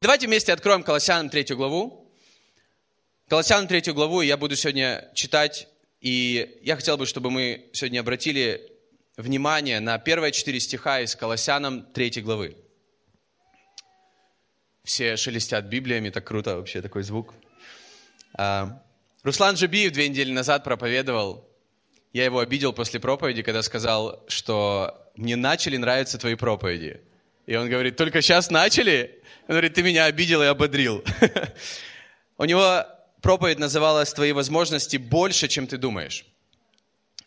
[0.00, 2.08] Давайте вместе откроем Колоссянам третью главу.
[3.26, 5.66] Колоссянам третью главу я буду сегодня читать,
[6.00, 8.62] и я хотел бы, чтобы мы сегодня обратили
[9.16, 12.56] внимание на первые четыре стиха из Колоссянам третьей главы.
[14.84, 17.34] Все шелестят Библиями, так круто вообще такой звук.
[18.34, 18.80] А,
[19.24, 21.44] Руслан Джабиев две недели назад проповедовал.
[22.12, 27.02] Я его обидел после проповеди, когда сказал, что мне начали нравиться твои проповеди.
[27.48, 29.22] И он говорит, только сейчас начали?
[29.48, 31.02] Он говорит, ты меня обидел и ободрил.
[32.36, 32.84] У него
[33.22, 36.26] проповедь называлась «Твои возможности больше, чем ты думаешь».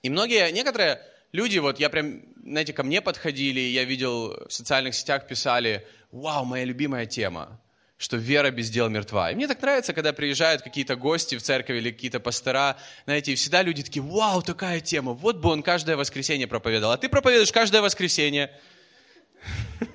[0.04, 4.94] И многие, некоторые люди, вот я прям, знаете, ко мне подходили, я видел в социальных
[4.94, 7.60] сетях писали, вау, моя любимая тема,
[7.98, 9.32] что вера без дел мертва.
[9.32, 13.36] И мне так нравится, когда приезжают какие-то гости в церковь или какие-то пастора, знаете, и
[13.36, 16.94] всегда люди такие, вау, такая тема, вот бы он каждое воскресенье проповедовал.
[16.94, 18.52] А ты проповедуешь каждое воскресенье.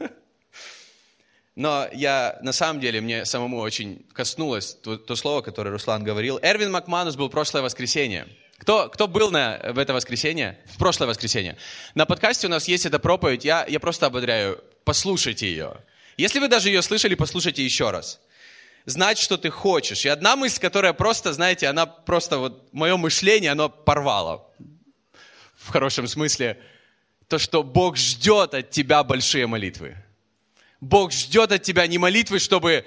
[1.56, 6.38] Но я, на самом деле, мне самому очень коснулось то, то слово, которое Руслан говорил.
[6.42, 8.28] Эрвин Макманус был прошлое воскресенье.
[8.58, 10.58] Кто, кто был на, в это воскресенье?
[10.66, 11.56] В прошлое воскресенье.
[11.94, 13.44] На подкасте у нас есть эта проповедь.
[13.44, 15.78] Я, я просто ободряю, послушайте ее.
[16.18, 18.20] Если вы даже ее слышали, послушайте еще раз.
[18.86, 20.04] Знать, что ты хочешь.
[20.04, 24.46] И одна мысль, которая просто, знаете, она просто вот, мое мышление, оно порвало.
[25.54, 26.58] В хорошем смысле.
[27.28, 29.96] То, что Бог ждет от тебя большие молитвы.
[30.80, 32.84] Бог ждет от тебя не молитвы, чтобы,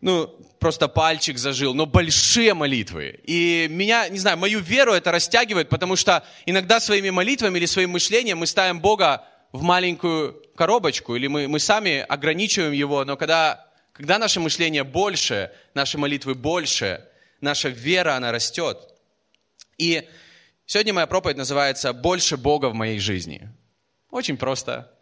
[0.00, 0.26] ну,
[0.58, 3.20] просто пальчик зажил, но большие молитвы.
[3.24, 7.90] И меня, не знаю, мою веру это растягивает, потому что иногда своими молитвами или своим
[7.90, 13.66] мышлением мы ставим Бога в маленькую коробочку, или мы, мы сами ограничиваем Его, но когда,
[13.92, 17.06] когда наше мышление больше, наши молитвы больше,
[17.40, 18.78] наша вера, она растет.
[19.78, 20.08] И
[20.66, 23.48] сегодня моя проповедь называется «Больше Бога в моей жизни».
[24.12, 24.92] Очень просто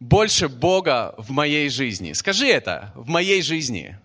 [0.00, 2.14] больше Бога в моей жизни.
[2.14, 3.98] Скажи это, в моей жизни.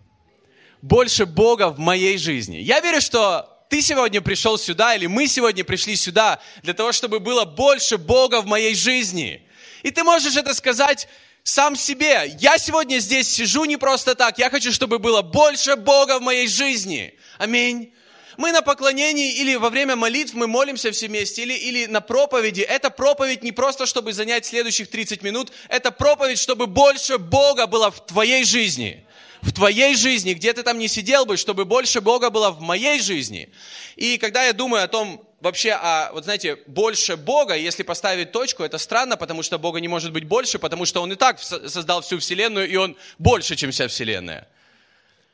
[0.81, 2.57] Больше Бога в моей жизни.
[2.57, 7.21] Я верю, что ты сегодня пришел сюда, или мы сегодня пришли сюда для того, чтобы
[7.21, 9.47] было больше Бога в моей жизни.
[9.81, 11.07] И ты можешь это сказать
[11.43, 12.35] сам себе.
[12.37, 14.37] Я сегодня здесь сижу не просто так.
[14.39, 17.17] Я хочу, чтобы было больше Бога в моей жизни.
[17.37, 17.93] Аминь
[18.41, 22.61] мы на поклонении или во время молитв мы молимся все вместе, или, или на проповеди.
[22.61, 27.91] Это проповедь не просто, чтобы занять следующих 30 минут, это проповедь, чтобы больше Бога было
[27.91, 29.05] в твоей жизни.
[29.41, 32.99] В твоей жизни, где ты там не сидел бы, чтобы больше Бога было в моей
[32.99, 33.49] жизни.
[33.95, 38.63] И когда я думаю о том, вообще, а, вот знаете, больше Бога, если поставить точку,
[38.63, 42.01] это странно, потому что Бога не может быть больше, потому что Он и так создал
[42.01, 44.47] всю Вселенную, и Он больше, чем вся Вселенная.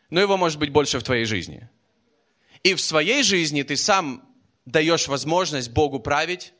[0.09, 1.69] Но Его может быть больше в твоей жизни.
[2.67, 4.21] И в своей жизни ты сам
[4.65, 6.51] даешь возможность Богу править,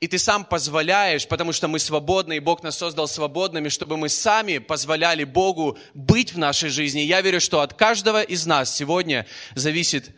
[0.00, 4.08] и ты сам позволяешь, потому что мы свободны, и Бог нас создал свободными, чтобы мы
[4.08, 7.00] сами позволяли Богу быть в нашей жизни.
[7.00, 10.16] Я верю, что от каждого из нас сегодня зависит,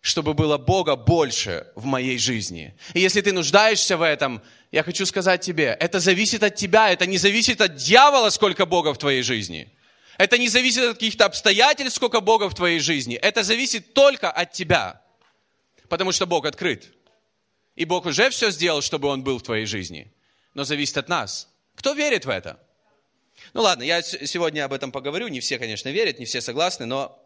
[0.00, 2.74] чтобы было Бога больше в моей жизни.
[2.94, 4.40] И если ты нуждаешься в этом,
[4.72, 8.94] я хочу сказать тебе, это зависит от тебя, это не зависит от дьявола, сколько Бога
[8.94, 9.70] в твоей жизни–
[10.18, 13.14] это не зависит от каких-то обстоятельств, сколько Бога в твоей жизни.
[13.14, 15.00] Это зависит только от тебя.
[15.88, 16.92] Потому что Бог открыт.
[17.76, 20.12] И Бог уже все сделал, чтобы Он был в твоей жизни.
[20.54, 21.48] Но зависит от нас.
[21.76, 22.58] Кто верит в это?
[23.54, 25.28] Ну ладно, я сегодня об этом поговорю.
[25.28, 27.24] Не все, конечно, верят, не все согласны, но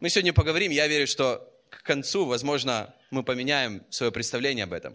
[0.00, 0.70] мы сегодня поговорим.
[0.70, 4.94] Я верю, что к концу, возможно, мы поменяем свое представление об этом.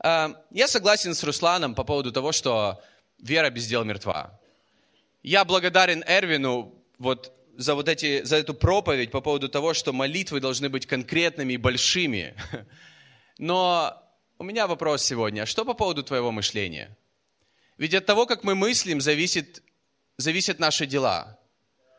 [0.00, 2.82] А, я согласен с Русланом по поводу того, что
[3.18, 4.36] вера без дел мертва
[5.26, 10.38] я благодарен Эрвину вот за, вот эти, за эту проповедь по поводу того, что молитвы
[10.38, 12.36] должны быть конкретными и большими.
[13.38, 14.00] Но
[14.38, 15.42] у меня вопрос сегодня.
[15.42, 16.96] А что по поводу твоего мышления?
[17.76, 19.64] Ведь от того, как мы мыслим, зависит,
[20.16, 21.40] зависят наши дела.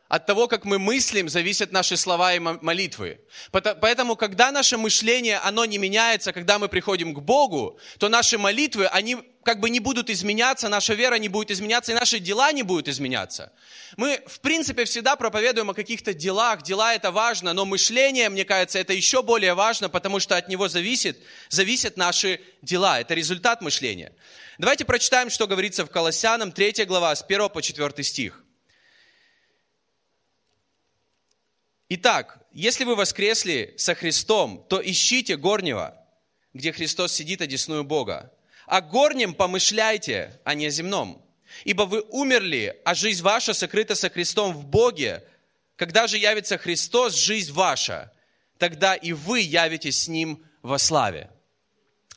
[0.09, 3.19] От того, как мы мыслим, зависят наши слова и молитвы.
[3.51, 8.87] Поэтому, когда наше мышление, оно не меняется, когда мы приходим к Богу, то наши молитвы,
[8.87, 12.63] они как бы не будут изменяться, наша вера не будет изменяться, и наши дела не
[12.63, 13.51] будут изменяться.
[13.97, 18.79] Мы, в принципе, всегда проповедуем о каких-то делах, дела это важно, но мышление, мне кажется,
[18.79, 21.17] это еще более важно, потому что от него зависит,
[21.49, 24.13] зависят наши дела, это результат мышления.
[24.57, 28.43] Давайте прочитаем, что говорится в Колоссянам, 3 глава, с 1 по 4 стих.
[31.89, 35.97] Итак, если вы воскресли со Христом, то ищите горнего,
[36.53, 38.33] где Христос сидит одесную Бога.
[38.65, 41.23] О горнем помышляйте, а не о земном.
[41.63, 45.23] Ибо вы умерли, а жизнь ваша сокрыта со Христом в Боге.
[45.77, 48.11] Когда же явится Христос, жизнь ваша,
[48.57, 51.29] тогда и вы явитесь с Ним во славе.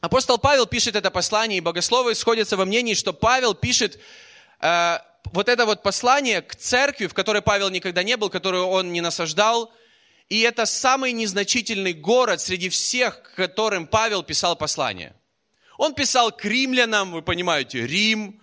[0.00, 4.00] Апостол Павел пишет это послание, и богословы сходятся во мнении, что Павел пишет
[4.60, 4.98] э,
[5.32, 9.00] вот это вот послание к церкви, в которой Павел никогда не был, которую он не
[9.00, 9.72] насаждал,
[10.28, 15.14] и это самый незначительный город среди всех, к которым Павел писал послание.
[15.76, 18.40] Он писал к римлянам, вы понимаете, Рим.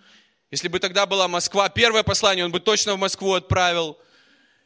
[0.50, 3.98] Если бы тогда была Москва, первое послание он бы точно в Москву отправил.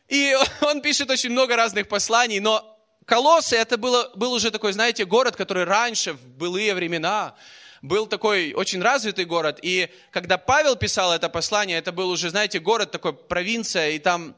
[0.09, 2.69] И он пишет очень много разных посланий, но
[3.05, 7.35] Колоссы это было, был уже такой, знаете, город, который раньше, в былые времена,
[7.83, 9.59] был такой очень развитый город.
[9.61, 14.35] И когда Павел писал это послание, это был уже, знаете, город такой, провинция, и там,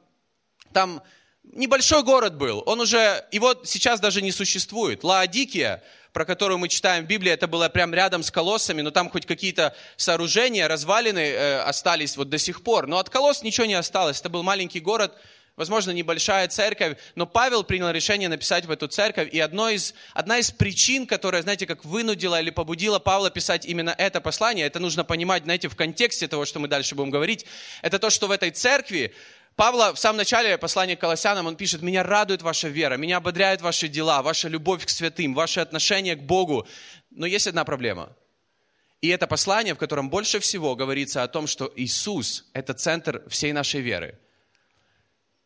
[0.73, 1.03] там
[1.45, 2.63] небольшой город был.
[2.67, 5.05] Он уже, его сейчас даже не существует.
[5.05, 5.83] Лаодикия,
[6.13, 9.27] про которую мы читаем в Библии, это было прям рядом с колоссами, но там хоть
[9.27, 12.87] какие-то сооружения, развалины э, остались вот до сих пор.
[12.87, 14.21] Но от колосс ничего не осталось.
[14.21, 15.15] Это был маленький город,
[15.57, 20.39] возможно, небольшая церковь, но Павел принял решение написать в эту церковь, и одно из, одна
[20.39, 25.05] из причин, которая, знаете, как вынудила или побудила Павла писать именно это послание, это нужно
[25.05, 27.47] понимать, знаете, в контексте того, что мы дальше будем говорить,
[27.83, 29.15] это то, что в этой церкви
[29.57, 33.63] Павла в самом начале послания к Колоссянам, он пишет, «Меня радует ваша вера, меня ободряют
[33.63, 36.67] ваши дела, ваша любовь к святым, ваше отношение к Богу».
[37.13, 38.17] Но есть одна проблема.
[39.01, 43.53] И это послание, в котором больше всего говорится о том, что Иисус– это центр всей
[43.53, 44.19] нашей веры–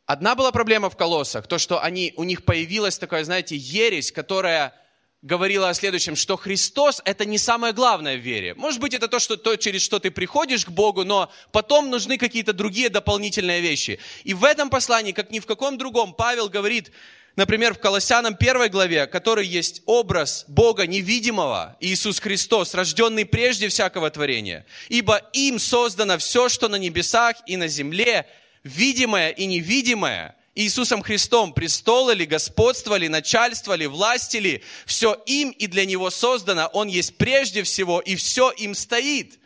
[0.08, 4.72] Одна была проблема в колоссах, то, что они, у них появилась такая, знаете, ересь, которая
[5.20, 8.54] говорила о следующем, что Христос– это не самое главное в вере.
[8.54, 12.16] Может быть, это то, что, то, через что ты приходишь к Богу, но потом нужны
[12.16, 13.98] какие-то другие дополнительные вещи.
[14.24, 16.90] И в этом послании, как ни в каком другом, Павел говорит,
[17.36, 24.08] например, в Колоссянам 1 главе, который есть образ Бога невидимого, Иисус Христос, рожденный прежде всякого
[24.08, 24.64] творения.
[24.88, 28.26] Ибо им создано все, что на небесах и на земле,
[28.68, 35.50] видимое и невидимое, Иисусом Христом, престолы ли, господство ли, начальство ли, власти ли, все им
[35.50, 39.38] и для Него создано, Он есть прежде всего, и все им стоит.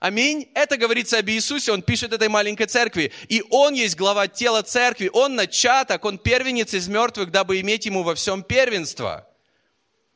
[0.00, 0.48] Аминь.
[0.54, 3.12] Это говорится об Иисусе, Он пишет этой маленькой церкви.
[3.28, 8.02] И Он есть глава тела церкви, Он начаток, Он первенец из мертвых, дабы иметь Ему
[8.02, 9.28] во всем первенство.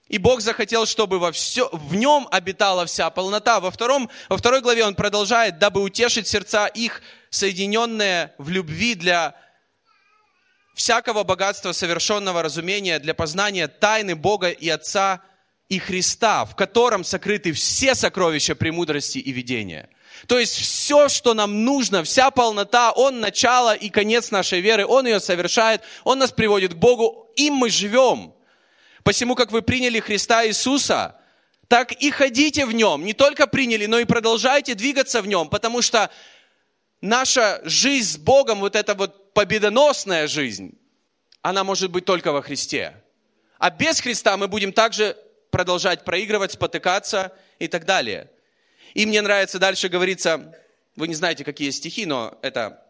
[0.09, 3.61] И Бог захотел, чтобы во все, в нем обитала вся полнота.
[3.61, 7.01] Во, втором, во второй главе он продолжает, дабы утешить сердца их,
[7.31, 9.35] соединенные в любви для
[10.75, 15.23] всякого богатства совершенного разумения, для познания тайны Бога и Отца
[15.69, 19.89] и Христа, в котором сокрыты все сокровища премудрости и видения.
[20.27, 25.07] То есть все, что нам нужно, вся полнота, Он начало и конец нашей веры, Он
[25.07, 28.35] ее совершает, Он нас приводит к Богу, им мы живем–
[29.03, 31.17] Посему, как вы приняли Христа Иисуса,
[31.69, 33.05] так и ходите в нем.
[33.05, 36.11] Не только приняли, но и продолжайте двигаться в нем, потому что
[37.01, 40.79] наша жизнь с Богом, вот эта вот победоносная жизнь,
[41.43, 42.95] она может быть только во Христе.
[43.59, 45.17] А без Христа мы будем также
[45.51, 48.31] продолжать проигрывать, спотыкаться и так далее.
[48.95, 50.55] И мне нравится дальше говорится,
[50.97, 52.85] вы не знаете, какие стихи, но это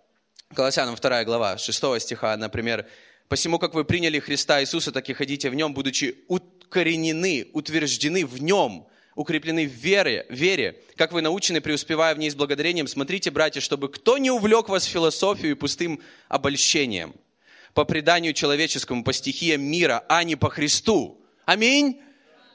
[0.54, 2.86] Колоссянам 2 глава, 6 стиха, например,
[3.30, 8.42] Посему, как вы приняли Христа Иисуса, так и ходите в Нем, будучи укоренены, утверждены в
[8.42, 8.88] Нем,
[9.20, 12.86] укреплены в вере, вере, как вы научены, преуспевая в ней с благодарением.
[12.86, 17.14] Смотрите, братья, чтобы кто не увлек вас философию и пустым обольщением,
[17.74, 21.20] по преданию человеческому, по стихиям мира, а не по Христу.
[21.44, 22.00] Аминь.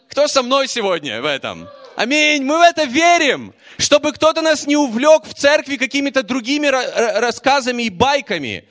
[0.09, 1.69] Кто со мной сегодня в этом?
[1.95, 2.43] Аминь.
[2.43, 3.53] Мы в это верим.
[3.77, 8.67] Чтобы кто-то нас не увлек в церкви какими-то другими рассказами и байками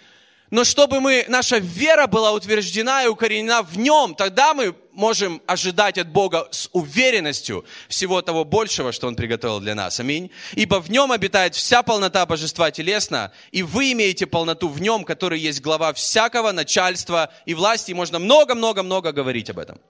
[0.54, 5.98] но чтобы мы, наша вера была утверждена и укоренена в нем, тогда мы можем ожидать
[5.98, 9.98] от Бога с уверенностью всего того большего, что Он приготовил для нас.
[9.98, 10.30] Аминь.
[10.52, 15.40] Ибо в нем обитает вся полнота божества телесно, и вы имеете полноту в нем, который
[15.40, 17.90] есть глава всякого начальства и власти.
[17.90, 19.80] И можно много-много-много говорить об этом.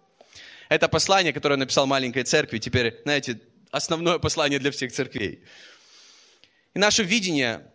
[0.71, 3.39] Это послание, которое написал маленькой церкви, теперь, знаете,
[3.71, 5.45] основное послание для всех церквей.
[6.73, 7.71] И наше видение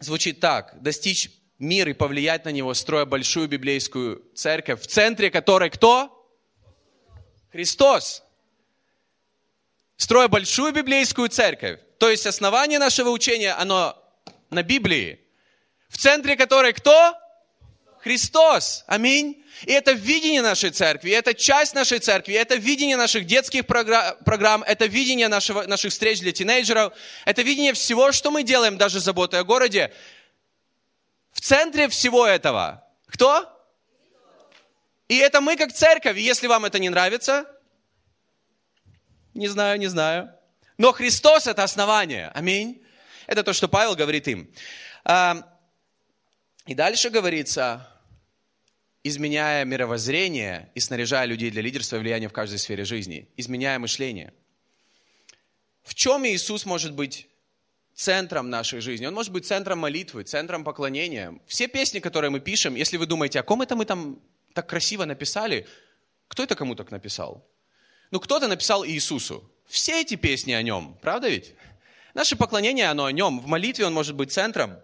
[0.00, 0.82] звучит так.
[0.82, 6.14] Достичь мир и повлиять на него, строя большую библейскую церковь, в центре которой кто?
[7.50, 8.22] Христос.
[9.96, 11.80] Строя большую библейскую церковь.
[11.98, 13.96] То есть основание нашего учения, оно
[14.50, 15.20] на Библии.
[15.88, 17.14] В центре которой кто?
[18.00, 18.84] Христос.
[18.86, 19.42] Аминь.
[19.64, 24.86] И это видение нашей церкви, это часть нашей церкви, это видение наших детских программ, это
[24.86, 26.92] видение нашего, наших встреч для тинейджеров,
[27.24, 29.92] это видение всего, что мы делаем, даже заботой о городе.
[31.32, 33.54] В центре всего этого кто?
[35.08, 36.18] И это мы как церковь.
[36.18, 37.46] Если вам это не нравится,
[39.34, 40.34] не знаю, не знаю.
[40.76, 42.28] Но Христос это основание.
[42.34, 42.82] Аминь.
[43.26, 44.50] Это то, что Павел говорит им.
[46.66, 47.88] И дальше говорится,
[49.02, 54.34] изменяя мировоззрение и снаряжая людей для лидерства и влияния в каждой сфере жизни, изменяя мышление.
[55.82, 57.28] В чем Иисус может быть
[57.98, 59.06] центром нашей жизни.
[59.06, 61.36] Он может быть центром молитвы, центром поклонения.
[61.48, 64.20] Все песни, которые мы пишем, если вы думаете, о ком это мы там
[64.54, 65.66] так красиво написали,
[66.28, 67.44] кто это кому так написал?
[68.12, 69.50] Ну, кто-то написал Иисусу.
[69.66, 71.54] Все эти песни о нем, правда ведь?
[72.14, 73.40] Наше поклонение, оно о нем.
[73.40, 74.78] В молитве он может быть центром.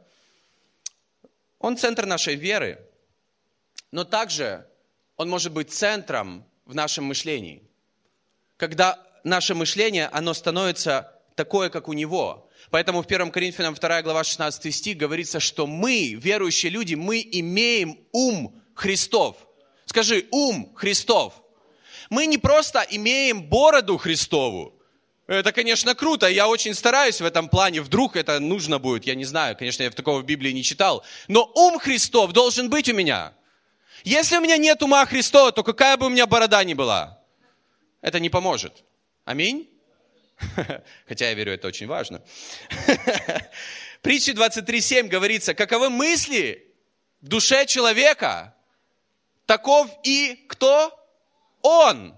[1.61, 2.85] Он центр нашей веры.
[3.93, 4.67] Но также
[5.17, 7.63] он может быть центром в нашем мышлении.
[8.57, 12.44] Когда наше мышление, оно становится такое, как у него.
[12.71, 17.99] Поэтому в 1 Коринфянам 2 глава 16 стих говорится, что мы, верующие люди, мы имеем
[18.13, 19.37] ум Христов.
[19.87, 21.35] Скажи, ум Христов.
[22.11, 24.75] Мы не просто имеем бороду Христову.
[25.27, 29.25] Это, конечно, круто, я очень стараюсь в этом плане, вдруг это нужно будет, я не
[29.25, 32.95] знаю, конечно, я в такого в Библии не читал, но ум Христов должен быть у
[32.95, 33.33] меня.
[34.05, 37.19] Если у меня нет ума Христова, то какая бы у меня борода ни была,
[38.03, 38.85] это не поможет.
[39.25, 39.71] Аминь?
[41.09, 42.23] Хотя я верю, это очень важно.
[44.03, 46.67] Притча 23.7 говорится, каковы мысли
[47.21, 48.55] в душе человека,
[49.47, 50.93] таков и кто?
[51.63, 52.15] Он.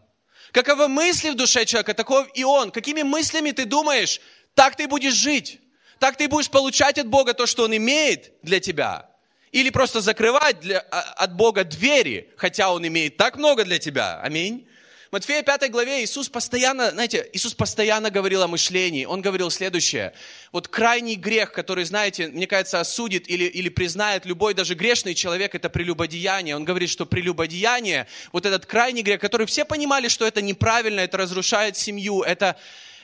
[0.53, 2.71] Каковы мысли в душе человека, таков и он.
[2.71, 4.21] Какими мыслями ты думаешь,
[4.55, 5.61] так ты будешь жить.
[5.99, 9.09] Так ты будешь получать от Бога то, что Он имеет для тебя.
[9.53, 14.21] Или просто закрывать для, а, от Бога двери, хотя Он имеет так много для тебя.
[14.21, 14.69] Аминь.
[15.13, 19.05] Матфея 5 главе Иисус постоянно, знаете, Иисус постоянно говорил о мышлении.
[19.05, 20.13] Он говорил следующее.
[20.51, 25.55] Вот крайний грех, который, знаете, мне кажется, осудит или, или признает любой даже грешный человек,
[25.55, 26.57] это прелюбодеяние.
[26.57, 31.19] Он говорит, что прелюбодеяние, вот этот крайний грех, который все понимали, что это неправильно, это
[31.19, 32.57] разрушает семью, это,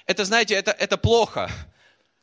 [0.06, 1.50] это знаете, это, это плохо.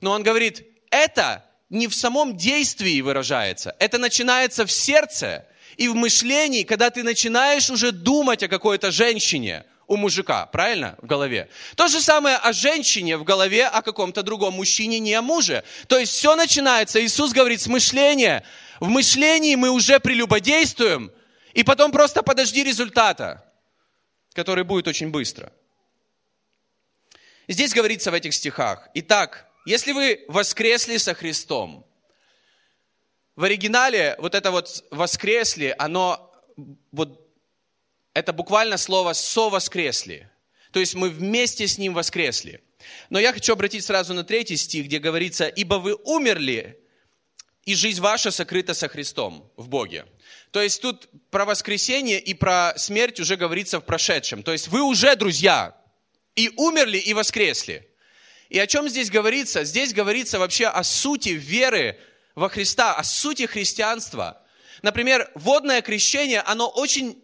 [0.02, 5.46] Но он говорит, это не в самом действии выражается, это начинается в сердце
[5.80, 11.06] и в мышлении, когда ты начинаешь уже думать о какой-то женщине у мужика, правильно, в
[11.08, 11.48] голове.
[11.78, 15.64] То же самое о женщине в голове, о каком-то другом мужчине, не о муже.
[15.88, 18.44] То есть все начинается, Иисус говорит, с мышления.
[18.82, 21.14] В мышлении мы уже прелюбодействуем,
[21.54, 23.46] и потом просто подожди результата,
[24.34, 25.50] который будет очень быстро.
[27.48, 28.90] Здесь говорится в этих стихах.
[28.96, 31.86] Итак, если вы воскресли со Христом,
[33.40, 36.30] в оригинале вот это вот воскресли, оно
[36.92, 37.26] вот
[38.14, 40.30] это буквально слово «совоскресли».
[40.74, 42.62] То есть мы вместе с Ним воскресли.
[43.10, 46.82] Но я хочу обратить сразу на третий стих, где говорится, «Ибо вы умерли,
[47.64, 50.06] и жизнь ваша сокрыта со Христом в Боге».
[50.52, 54.44] То есть тут про воскресение и про смерть уже говорится в прошедшем.
[54.44, 55.78] То есть вы уже друзья,
[56.36, 57.88] и умерли, и воскресли.
[58.50, 59.64] И о чем здесь говорится?
[59.64, 61.98] Здесь говорится вообще о сути веры
[62.40, 64.42] во Христа, о сути христианства.
[64.82, 67.22] Например, водное крещение, оно очень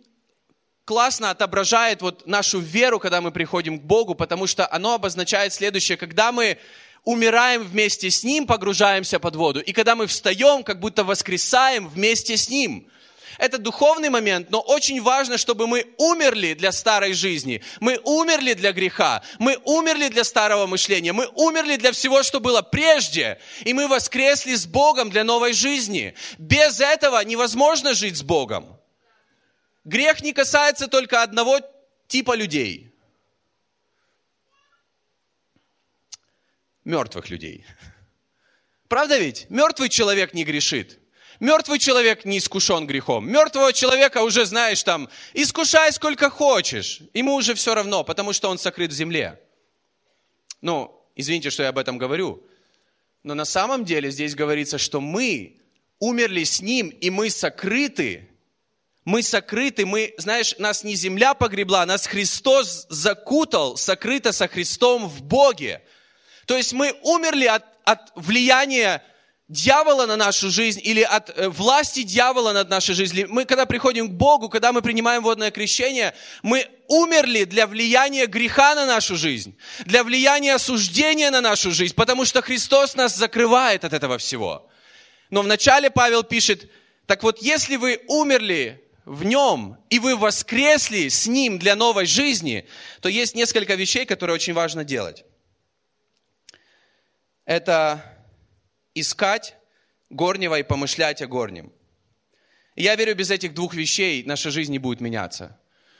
[0.84, 5.98] классно отображает вот нашу веру, когда мы приходим к Богу, потому что оно обозначает следующее,
[5.98, 6.60] когда мы
[7.06, 12.36] умираем вместе с Ним, погружаемся под воду, и когда мы встаем, как будто воскресаем вместе
[12.36, 12.88] с Ним.
[13.38, 17.62] Это духовный момент, но очень важно, чтобы мы умерли для старой жизни.
[17.80, 19.24] Мы умерли для греха.
[19.40, 21.14] Мы умерли для старого мышления.
[21.14, 23.40] Мы умерли для всего, что было прежде.
[23.64, 26.16] И мы воскресли с Богом для новой жизни.
[26.38, 28.80] Без этого невозможно жить с Богом.
[29.84, 31.60] Грех не касается только одного
[32.08, 32.94] типа людей.
[36.84, 37.66] Мертвых людей.
[38.88, 39.48] Правда ведь?
[39.50, 41.00] Мертвый человек не грешит.
[41.40, 43.30] Мертвый человек не искушен грехом.
[43.30, 47.02] Мертвого человека уже, знаешь, там, искушай сколько хочешь.
[47.14, 49.40] Ему уже все равно, потому что он сокрыт в земле.
[50.62, 52.44] Ну, извините, что я об этом говорю.
[53.24, 55.58] Но на самом деле здесь говорится, что мы
[56.00, 58.30] умерли с Ним, и мы сокрыты.
[59.04, 65.22] Мы сокрыты, мы, знаешь, нас не земля погребла, нас Христос закутал, сокрыто со Христом в
[65.22, 65.84] Боге.
[66.48, 69.04] То есть мы умерли от, от влияния
[69.48, 73.28] дьявола на нашу жизнь или от э, власти дьявола над нашей жизнью.
[73.30, 78.74] Мы, когда приходим к Богу, когда мы принимаем водное крещение, мы умерли для влияния греха
[78.74, 83.94] на нашу жизнь, для влияния осуждения на нашу жизнь, потому что Христос нас закрывает от
[83.94, 84.68] этого всего.
[85.30, 86.70] Но вначале Павел пишет,
[87.06, 92.68] так вот, если вы умерли в нем, и вы воскресли с ним для новой жизни,
[93.02, 95.24] то есть несколько вещей, которые очень важно делать.
[97.46, 98.15] Это
[98.96, 99.56] искать
[100.10, 101.72] горнего и помышлять о горнем.
[102.76, 105.60] И я верю, без этих двух вещей наша жизнь не будет меняться.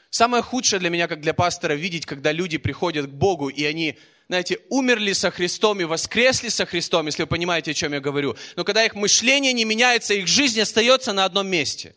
[0.10, 3.98] Самое худшее для меня, как для пастора, видеть, когда люди приходят к Богу, и они,
[4.28, 8.38] знаете, умерли со Христом и воскресли со Христом, если вы понимаете, о чем я говорю.
[8.56, 11.96] Но когда их мышление не меняется, их жизнь остается на одном месте.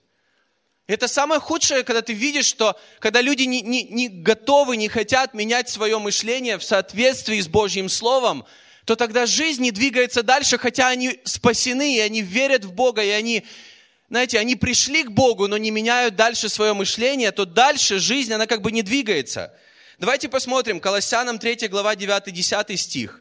[0.89, 5.35] Это самое худшее, когда ты видишь, что когда люди не, не, не готовы, не хотят
[5.35, 8.47] менять свое мышление в соответствии с Божьим Словом,
[8.89, 13.11] то тогда жизнь не двигается дальше, хотя они спасены, и они верят в Бога, и
[13.11, 13.45] они,
[14.09, 18.47] знаете, они пришли к Богу, но не меняют дальше свое мышление, то дальше жизнь, она
[18.47, 19.55] как бы не двигается.
[19.99, 23.21] Давайте посмотрим, Колоссянам 3 глава 9-10 стих.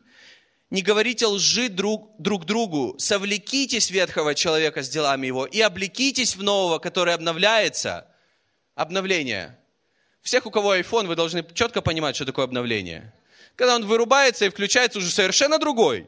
[0.69, 6.43] Не говорите лжи друг, друг другу, совлекитесь ветхого человека с делами его и облекитесь в
[6.43, 8.07] нового, который обновляется.
[8.73, 9.59] Обновление.
[10.21, 13.11] Всех, у кого iPhone, вы должны четко понимать, что такое обновление.
[13.57, 16.07] Когда он вырубается и включается уже совершенно другой.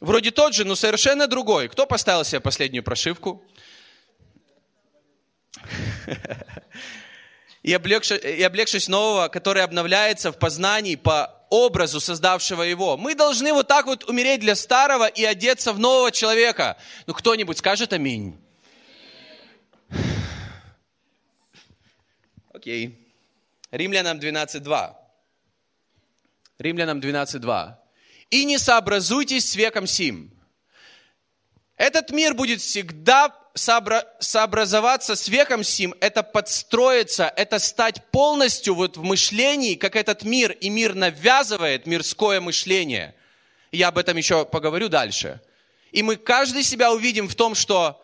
[0.00, 1.68] Вроде тот же, но совершенно другой.
[1.68, 3.44] Кто поставил себе последнюю прошивку?
[7.62, 12.96] И облегшись, и облегшись нового, который обновляется в познании по образу создавшего его.
[12.96, 16.76] Мы должны вот так вот умереть для старого и одеться в нового человека.
[17.06, 18.36] Ну, кто-нибудь скажет аминь.
[22.52, 22.98] Окей.
[23.70, 25.01] Римлянам 12.2.
[26.62, 27.74] Римлянам 12.2.
[28.30, 30.30] «И не сообразуйтесь с веком сим».
[31.76, 38.96] Этот мир будет всегда сообра- сообразоваться с веком сим, это подстроиться, это стать полностью вот
[38.96, 43.14] в мышлении, как этот мир, и мир навязывает мирское мышление.
[43.72, 45.40] Я об этом еще поговорю дальше.
[45.90, 48.02] И мы каждый себя увидим в том, что,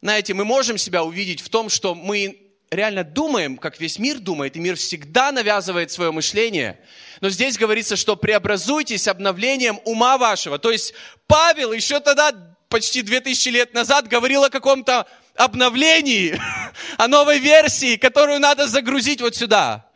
[0.00, 2.45] знаете, мы можем себя увидеть в том, что мы
[2.76, 6.78] реально думаем, как весь мир думает, и мир всегда навязывает свое мышление.
[7.20, 10.58] Но здесь говорится, что преобразуйтесь обновлением ума вашего.
[10.58, 10.94] То есть
[11.26, 12.32] Павел еще тогда,
[12.68, 16.40] почти 2000 лет назад, говорил о каком-то обновлении,
[16.98, 19.86] о новой версии, которую надо загрузить вот сюда.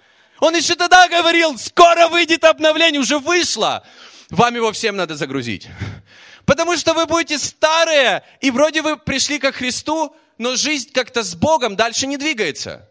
[0.41, 3.85] Он еще тогда говорил, скоро выйдет обновление, уже вышло.
[4.31, 5.69] Вам его всем надо загрузить.
[6.47, 11.35] Потому что вы будете старые, и вроде вы пришли ко Христу, но жизнь как-то с
[11.35, 12.91] Богом дальше не двигается.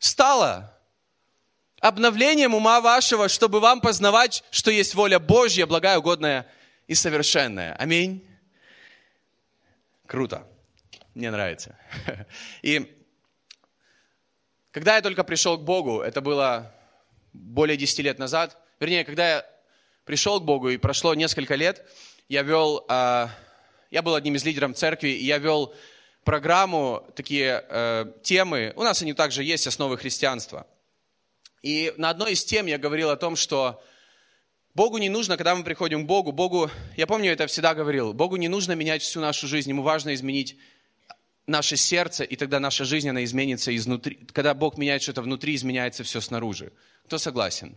[0.00, 0.76] Стало
[1.78, 6.50] обновлением ума вашего, чтобы вам познавать, что есть воля Божья, благая, угодная
[6.88, 7.76] и совершенная.
[7.76, 8.26] Аминь.
[10.06, 10.48] Круто.
[11.14, 11.78] Мне нравится.
[12.62, 12.92] И
[14.72, 16.74] когда я только пришел к Богу, это было
[17.32, 19.46] более 10 лет назад, вернее, когда я
[20.04, 21.88] пришел к Богу и прошло несколько лет,
[22.28, 23.30] я вел, а,
[23.92, 25.72] я был одним из лидеров церкви, и я вел
[26.24, 28.72] программу, такие э, темы.
[28.76, 30.66] У нас они также есть, основы христианства.
[31.62, 33.82] И на одной из тем я говорил о том, что
[34.74, 38.36] Богу не нужно, когда мы приходим к Богу, Богу, я помню, это всегда говорил, Богу
[38.36, 40.56] не нужно менять всю нашу жизнь, Ему важно изменить
[41.46, 44.18] наше сердце, и тогда наша жизнь, она изменится изнутри.
[44.32, 46.72] Когда Бог меняет что-то внутри, изменяется все снаружи.
[47.06, 47.76] Кто согласен?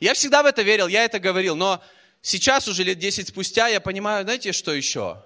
[0.00, 1.82] Я всегда в это верил, я это говорил, но
[2.22, 5.22] сейчас, уже лет 10 спустя, я понимаю, знаете, что еще?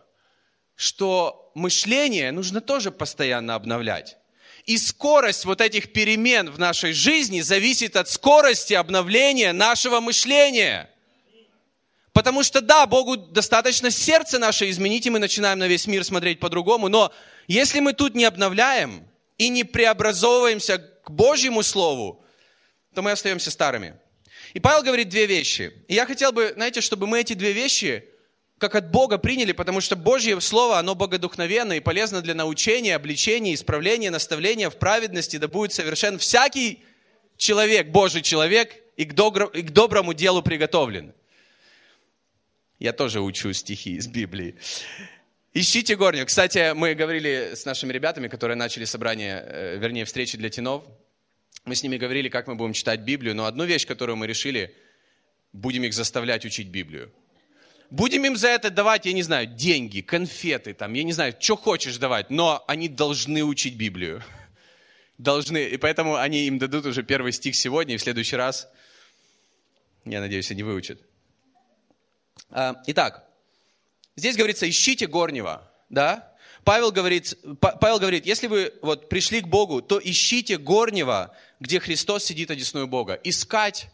[0.76, 4.16] Что мышление нужно тоже постоянно обновлять.
[4.66, 10.90] И скорость вот этих перемен в нашей жизни зависит от скорости обновления нашего мышления.
[12.12, 16.40] Потому что да, Богу достаточно сердце наше изменить, и мы начинаем на весь мир смотреть
[16.40, 16.88] по-другому.
[16.88, 17.12] Но
[17.46, 19.06] если мы тут не обновляем
[19.38, 22.24] и не преобразовываемся к Божьему Слову,
[22.94, 23.94] то мы остаемся старыми.
[24.54, 25.72] И Павел говорит две вещи.
[25.88, 28.08] И я хотел бы, знаете, чтобы мы эти две вещи
[28.58, 33.54] как от Бога приняли, потому что Божье Слово, оно богодухновенно и полезно для научения, обличения,
[33.54, 36.82] исправления, наставления в праведности, да будет совершен всякий
[37.36, 41.12] человек, Божий человек, и к, доброму, и к доброму делу приготовлен.
[42.78, 44.56] Я тоже учу стихи из Библии.
[45.52, 46.26] Ищите горню.
[46.26, 50.84] Кстати, мы говорили с нашими ребятами, которые начали собрание, э, вернее, встречи для тенов.
[51.64, 54.74] Мы с ними говорили, как мы будем читать Библию, но одну вещь, которую мы решили,
[55.52, 57.12] будем их заставлять учить Библию.
[57.90, 61.56] Будем им за это давать, я не знаю, деньги, конфеты, там, я не знаю, что
[61.56, 64.22] хочешь давать, но они должны учить Библию.
[65.18, 65.64] Должны.
[65.64, 68.68] И поэтому они им дадут уже первый стих сегодня, и в следующий раз,
[70.04, 71.00] я надеюсь, они выучат.
[72.50, 73.24] А, итак,
[74.16, 76.32] здесь говорится, ищите горнего, да?
[76.64, 82.24] Павел говорит, Павел говорит, если вы вот пришли к Богу, то ищите горнего, где Христос
[82.24, 83.20] сидит одесную Бога.
[83.22, 83.88] Искать,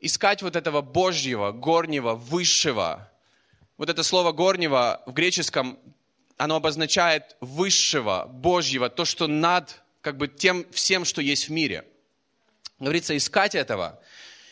[0.00, 3.09] искать вот этого Божьего, горнего, высшего,
[3.80, 5.78] вот это слово горнего в греческом,
[6.36, 11.86] оно обозначает высшего, Божьего, то, что над как бы тем всем, что есть в мире.
[12.78, 13.98] Говорится, искать этого.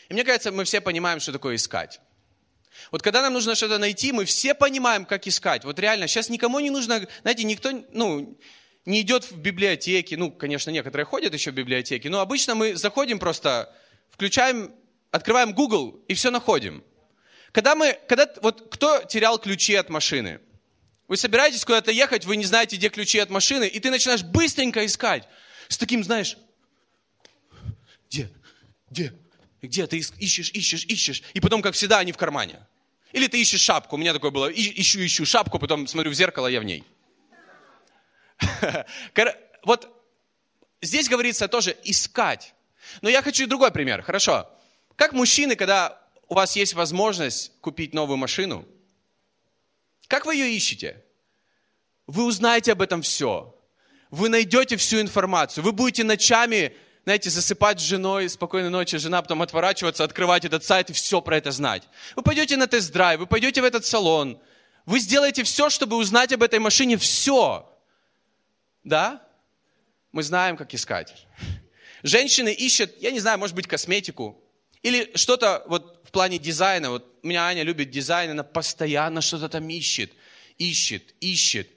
[0.09, 2.01] И мне кажется, мы все понимаем, что такое искать.
[2.89, 5.63] Вот когда нам нужно что-то найти, мы все понимаем, как искать.
[5.63, 8.35] Вот реально, сейчас никому не нужно, знаете, никто, ну,
[8.85, 10.15] не идет в библиотеки.
[10.15, 13.71] Ну, конечно, некоторые ходят еще в библиотеки, но обычно мы заходим просто,
[14.09, 14.73] включаем,
[15.11, 16.83] открываем Google и все находим.
[17.51, 20.39] Когда мы, когда, вот кто терял ключи от машины?
[21.07, 24.85] Вы собираетесь куда-то ехать, вы не знаете, где ключи от машины, и ты начинаешь быстренько
[24.85, 25.27] искать.
[25.67, 26.37] С таким, знаешь,
[28.09, 28.29] где,
[28.89, 29.13] где,
[29.61, 31.23] где ты ищешь, ищешь, ищешь.
[31.33, 32.59] И потом, как всегда, они в кармане.
[33.11, 33.95] Или ты ищешь шапку.
[33.95, 36.83] У меня такое было, ищу, ищу шапку, потом смотрю в зеркало, я в ней.
[39.63, 39.89] Вот
[40.81, 42.53] здесь говорится тоже искать.
[43.01, 44.01] Но я хочу другой пример.
[44.01, 44.49] Хорошо.
[44.95, 45.98] Как мужчины, когда
[46.29, 48.65] у вас есть возможность купить новую машину,
[50.07, 51.03] как вы ее ищете?
[52.07, 53.55] Вы узнаете об этом все.
[54.09, 55.63] Вы найдете всю информацию.
[55.63, 60.89] Вы будете ночами, знаете, засыпать с женой, спокойной ночи, жена потом отворачиваться, открывать этот сайт
[60.89, 61.83] и все про это знать.
[62.15, 64.39] Вы пойдете на тест-драйв, вы пойдете в этот салон.
[64.85, 67.69] Вы сделаете все, чтобы узнать об этой машине все.
[68.83, 69.21] Да?
[70.11, 71.27] Мы знаем, как искать.
[72.01, 74.43] Женщины ищут, я не знаю, может быть, косметику.
[74.81, 76.89] Или что-то вот в плане дизайна.
[76.89, 80.11] Вот у меня Аня любит дизайн, она постоянно что-то там ищет,
[80.57, 81.69] ищет, ищет.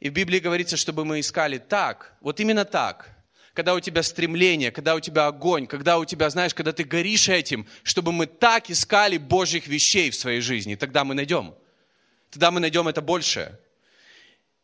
[0.00, 3.08] И в Библии говорится, чтобы мы искали так, вот именно так.
[3.54, 7.28] Когда у тебя стремление, когда у тебя огонь, когда у тебя, знаешь, когда ты горишь
[7.28, 11.54] этим, чтобы мы так искали Божьих вещей в своей жизни, тогда мы найдем.
[12.30, 13.56] Тогда мы найдем это большее.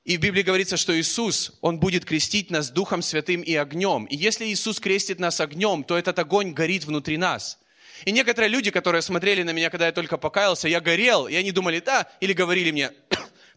[0.04, 4.04] И в Библии говорится, что Иисус, Он будет крестить нас Духом Святым и огнем.
[4.06, 7.58] И если Иисус крестит нас огнем, то этот огонь горит внутри нас.
[8.04, 11.52] И некоторые люди, которые смотрели на меня, когда я только покаялся, я горел, и они
[11.52, 12.90] думали, да, или говорили мне,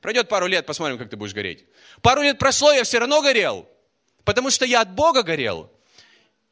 [0.01, 1.65] пройдет пару лет, посмотрим, как ты будешь гореть.
[2.01, 3.67] Пару лет прошло, я все равно горел,
[4.23, 5.71] потому что я от Бога горел.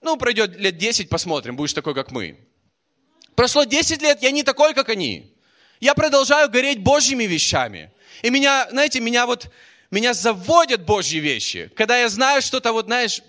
[0.02, 2.40] Ну, пройдет лет 10, посмотрим, будешь такой, как мы.
[3.36, 5.36] Прошло 10 лет, я не такой, как они.
[5.80, 7.92] Я продолжаю гореть Божьими вещами.
[8.22, 9.50] И меня, знаете, меня вот
[9.92, 11.72] меня заводят Божьи вещи.
[11.76, 13.22] Когда я знаю что-то, вот знаешь,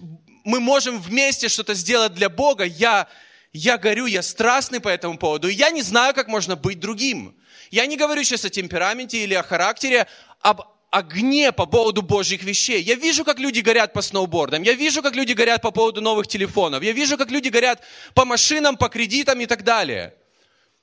[0.44, 3.08] мы можем вместе что-то сделать для Бога, я,
[3.56, 5.48] я горю, я страстный по этому поводу.
[5.48, 7.34] И я не знаю, как можно быть другим.
[7.70, 10.06] Я не говорю сейчас о темпераменте или о характере,
[10.40, 12.82] об огне по поводу Божьих вещей.
[12.82, 16.26] Я вижу, как люди горят по сноубордам, я вижу, как люди горят по поводу новых
[16.26, 17.82] телефонов, я вижу, как люди горят
[18.14, 20.14] по машинам, по кредитам и так далее.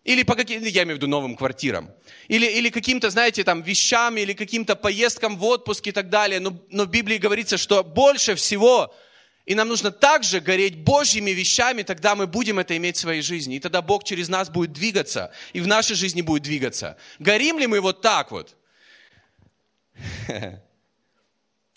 [0.03, 1.89] Или по каким, я имею в виду новым квартирам.
[2.27, 6.41] Или, или каким-то, знаете, там, вещам, или каким-то поездкам в отпуск и так далее.
[6.41, 8.93] Но, но в Библии говорится, что больше всего,
[9.45, 13.57] и нам нужно также гореть Божьими вещами, тогда мы будем это иметь в своей жизни.
[13.57, 16.97] И тогда Бог через нас будет двигаться, и в нашей жизни будет двигаться.
[17.19, 18.55] Горим ли мы вот так вот?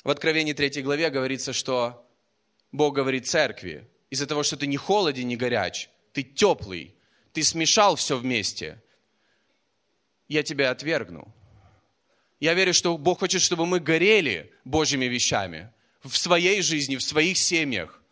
[0.05, 2.09] В Откровении 3 главе говорится, что
[2.70, 6.94] Бог говорит церкви, из-за того, что ты не холоден, не горяч, ты теплый,
[7.33, 8.81] ты смешал все вместе,
[10.29, 11.35] я тебя отвергну.
[12.38, 15.72] Я верю, что Бог хочет, чтобы мы горели Божьими вещами
[16.09, 18.03] в своей жизни, в своих семьях,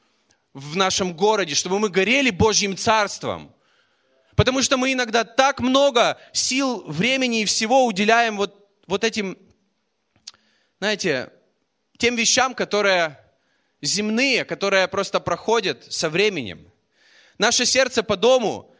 [0.52, 3.54] в нашем городе, чтобы мы горели Божьим Царством.
[4.36, 9.38] Потому что мы иногда так много сил, времени и всего уделяем вот, вот этим,
[10.80, 11.30] знаете,
[11.98, 13.18] тем вещам, которые
[13.80, 16.70] земные, которые просто проходят со временем.
[17.38, 18.73] Наше сердце по дому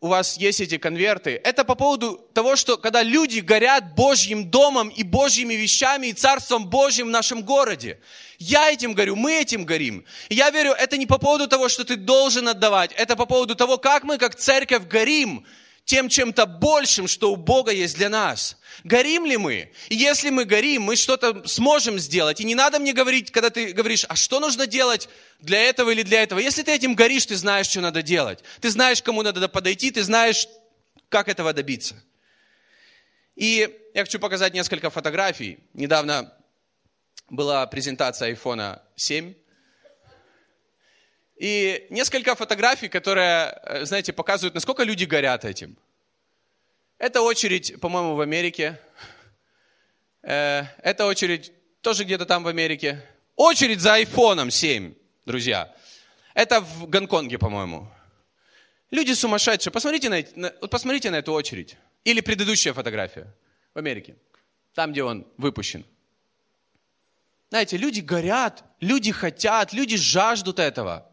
[0.00, 4.88] у вас есть эти конверты, это по поводу того, что когда люди горят Божьим домом
[4.88, 7.98] и Божьими вещами и Царством Божьим в нашем городе.
[8.38, 10.04] Я этим горю, мы этим горим.
[10.28, 13.78] я верю, это не по поводу того, что ты должен отдавать, это по поводу того,
[13.78, 15.44] как мы как церковь горим
[15.88, 18.58] тем чем-то большим, что у Бога есть для нас.
[18.84, 19.72] Горим ли мы?
[19.88, 22.42] И если мы горим, мы что-то сможем сделать.
[22.42, 25.08] И не надо мне говорить, когда ты говоришь, а что нужно делать
[25.40, 26.40] для этого или для этого.
[26.40, 28.40] Если ты этим горишь, ты знаешь, что надо делать.
[28.60, 30.46] Ты знаешь, кому надо подойти, ты знаешь,
[31.08, 31.94] как этого добиться.
[33.34, 35.58] И я хочу показать несколько фотографий.
[35.72, 36.30] Недавно
[37.30, 39.32] была презентация iPhone 7.
[41.38, 45.76] И несколько фотографий, которые, э, знаете, показывают, насколько люди горят этим.
[46.98, 48.80] Это очередь, по-моему, в Америке.
[50.22, 53.00] Э, это очередь тоже где-то там в Америке.
[53.36, 54.94] Очередь за айфоном 7,
[55.26, 55.72] друзья.
[56.34, 57.88] Это в Гонконге, по-моему.
[58.90, 59.72] Люди сумасшедшие.
[59.72, 61.76] Посмотрите на, на, посмотрите на эту очередь.
[62.02, 63.32] Или предыдущая фотография
[63.74, 64.16] в Америке.
[64.74, 65.84] Там, где он выпущен.
[67.50, 71.07] Знаете, люди горят, люди хотят, люди жаждут этого.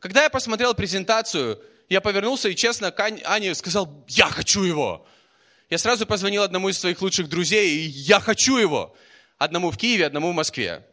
[0.00, 5.06] Когда я посмотрел презентацию, я повернулся и честно к Ане сказал, я хочу его.
[5.68, 8.96] Я сразу позвонил одному из своих лучших друзей, и я хочу его.
[9.38, 10.84] Одному в Киеве, одному в Москве.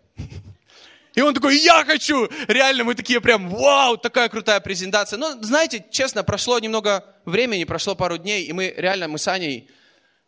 [1.16, 2.30] И он такой, я хочу!
[2.48, 5.18] Реально, мы такие прям, вау, такая крутая презентация.
[5.18, 9.68] Но, знаете, честно, прошло немного времени, прошло пару дней, и мы реально, мы с Аней,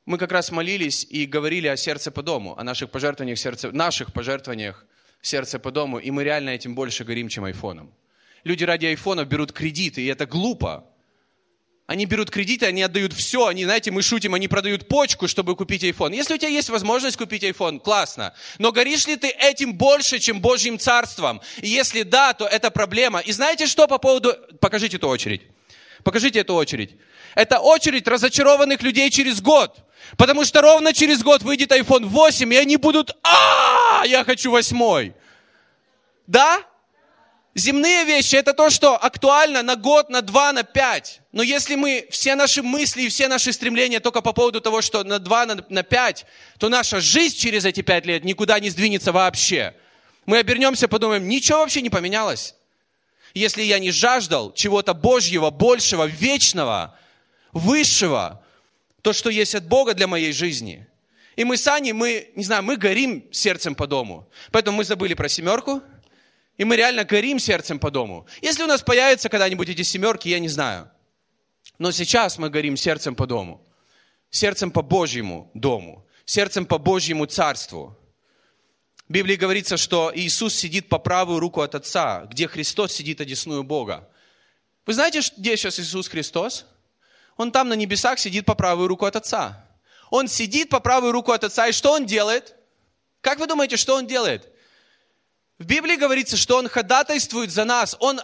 [0.06, 4.14] мы как раз молились и говорили о сердце по дому, о наших пожертвованиях, сердце, наших
[4.14, 4.86] пожертвованиях
[5.22, 7.94] сердце по дому, и мы реально этим больше горим, чем айфоном.
[8.44, 10.86] Люди ради айфонов берут кредиты, и это глупо.
[11.90, 15.84] Они берут кредиты, они отдают все, они, знаете, мы шутим, они продают почку, чтобы купить
[15.84, 16.14] iPhone.
[16.14, 18.36] Если у тебя есть возможность купить iPhone, классно.
[18.60, 21.42] Но горишь ли ты этим больше, чем Божьим Царством?
[21.62, 23.22] И если да, то это проблема.
[23.22, 24.36] И знаете что по поводу...
[24.62, 25.42] Покажите эту очередь.
[26.04, 26.92] Покажите эту очередь.
[27.34, 29.76] Это очередь разочарованных людей через год.
[30.16, 35.16] Потому что ровно через год выйдет iPhone 8, и они будут, а, я хочу восьмой.
[36.28, 36.64] Да?
[37.56, 41.22] Земные вещи это то, что актуально на год, на два, на пять.
[41.32, 45.04] Но если мы все наши мысли и все наши стремления только по поводу того, что
[45.04, 46.26] на два, на, на пять,
[46.60, 49.74] то наша жизнь через эти пять лет никуда не сдвинется вообще.
[50.26, 52.56] Мы обернемся, подумаем, ничего вообще не поменялось.
[53.34, 56.98] Если я не жаждал чего-то Божьего, большего, вечного,
[57.52, 58.44] высшего,
[59.02, 60.88] то, что есть от Бога для моей жизни.
[61.36, 64.30] И мы с Аней, мы, не знаю, мы горим сердцем по дому.
[64.52, 65.82] Поэтому мы забыли про семерку,
[66.60, 68.28] и мы реально горим сердцем по дому.
[68.42, 70.92] Если у нас появятся когда-нибудь эти семерки, я не знаю.
[71.80, 73.66] Но сейчас мы горим сердцем по дому.
[74.30, 76.06] Сердцем по Божьему дому.
[76.26, 77.98] Сердцем по Божьему царству.
[79.08, 83.64] В Библии говорится, что Иисус сидит по правую руку от Отца, где Христос сидит одесную
[83.64, 84.10] Бога.
[84.86, 86.66] Вы знаете, где сейчас Иисус Христос?
[87.38, 89.66] Он там на небесах сидит по правую руку от Отца.
[90.10, 92.58] Он сидит по правую руку от Отца, и что Он делает?
[93.22, 94.52] Как вы думаете, что Он делает?
[95.60, 98.22] В Библии говорится, что Он ходатайствует за нас, Он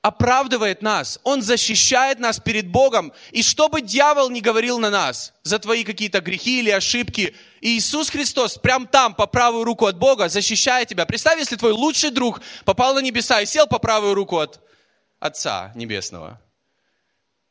[0.00, 3.12] оправдывает нас, Он защищает нас перед Богом.
[3.32, 8.08] И что бы дьявол не говорил на нас за твои какие-то грехи или ошибки, Иисус
[8.08, 11.04] Христос прям там, по правую руку от Бога, защищает тебя.
[11.04, 14.58] Представь, если твой лучший друг попал на небеса и сел по правую руку от
[15.18, 16.40] Отца Небесного.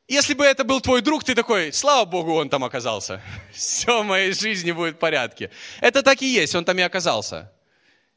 [0.07, 3.21] Если бы это был твой друг, ты такой, слава Богу, он там оказался.
[3.53, 5.51] Все в моей жизни будет в порядке.
[5.81, 7.51] Это так и есть, он там и оказался.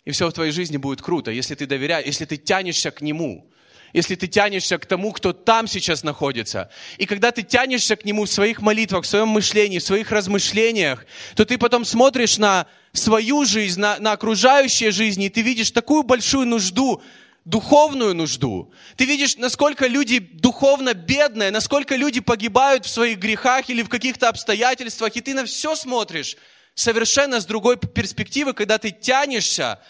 [0.04, 3.48] И все в твоей жизни будет круто, если ты доверяешь, если ты тянешься к Нему,
[3.92, 6.70] если ты тянешься к тому, кто там сейчас находится.
[6.98, 11.06] И когда ты тянешься к Нему в своих молитвах, в своем мышлении, в своих размышлениях,
[11.36, 16.02] то ты потом смотришь на свою жизнь, на, на окружающие жизни, и ты видишь такую
[16.02, 17.02] большую нужду,
[17.44, 18.72] духовную нужду.
[18.96, 24.28] Ты видишь, насколько люди духовно бедные, насколько люди погибают в своих грехах или в каких-то
[24.28, 26.36] обстоятельствах, и ты на все смотришь
[26.74, 29.80] совершенно с другой перспективы, когда ты тянешься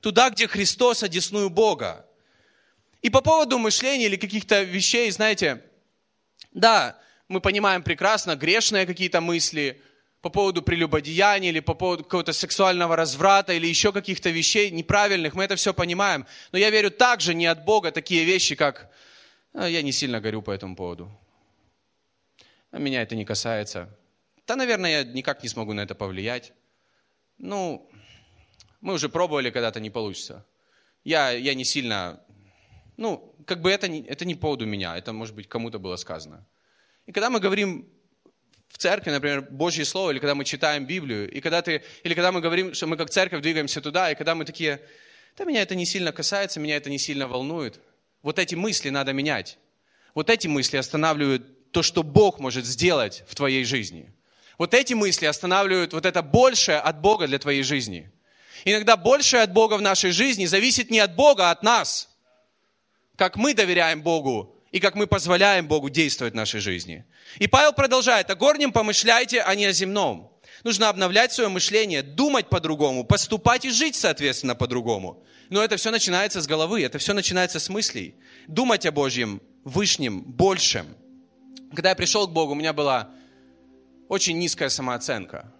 [0.00, 2.06] туда, где Христос одесную Бога.
[3.02, 5.62] И по поводу мышления или каких-то вещей, знаете,
[6.52, 9.80] да, мы понимаем прекрасно грешные какие-то мысли
[10.20, 15.44] по поводу прелюбодеяния или по поводу какого-то сексуального разврата или еще каких-то вещей неправильных, мы
[15.44, 16.26] это все понимаем.
[16.52, 18.90] Но я верю также не от Бога такие вещи, как
[19.52, 21.10] «А, я не сильно горю по этому поводу.
[22.70, 23.88] А меня это не касается.
[24.50, 26.52] Да, наверное, я никак не смогу на это повлиять.
[27.38, 27.88] Ну,
[28.80, 30.44] мы уже пробовали, когда-то не получится.
[31.04, 32.20] Я, я не сильно...
[32.96, 36.44] Ну, как бы это не, это не поводу меня, это, может быть, кому-то было сказано.
[37.06, 37.88] И когда мы говорим
[38.66, 42.32] в церкви, например, Божье Слово, или когда мы читаем Библию, и когда ты, или когда
[42.32, 44.80] мы говорим, что мы как церковь двигаемся туда, и когда мы такие,
[45.36, 47.78] да меня это не сильно касается, меня это не сильно волнует.
[48.20, 49.58] Вот эти мысли надо менять.
[50.12, 54.12] Вот эти мысли останавливают то, что Бог может сделать в твоей жизни.
[54.60, 58.10] Вот эти мысли останавливают вот это большее от Бога для твоей жизни.
[58.66, 62.10] Иногда большее от Бога в нашей жизни зависит не от Бога, а от нас.
[63.16, 67.06] Как мы доверяем Богу и как мы позволяем Богу действовать в нашей жизни.
[67.38, 70.30] И Павел продолжает, о горнем помышляйте, а не о земном.
[70.62, 75.24] Нужно обновлять свое мышление, думать по-другому, поступать и жить, соответственно, по-другому.
[75.48, 78.14] Но это все начинается с головы, это все начинается с мыслей.
[78.46, 80.86] Думать о Божьем, Вышнем, большем.
[81.74, 83.08] Когда я пришел к Богу, у меня была
[84.10, 85.52] очень низкая самооценка.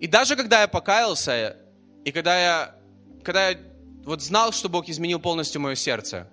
[0.00, 1.58] И даже когда я покаялся,
[2.02, 2.74] и когда я,
[3.22, 3.58] когда я
[4.04, 6.26] вот знал, что Бог изменил полностью мое сердце,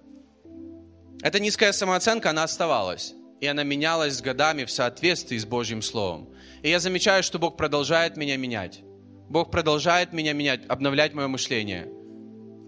[1.22, 3.14] эта низкая самооценка, она оставалась.
[3.42, 6.30] И она менялась с годами в соответствии с Божьим Словом.
[6.64, 8.80] И я замечаю, что Бог продолжает меня менять.
[9.30, 11.90] Бог продолжает меня менять, обновлять мое мышление.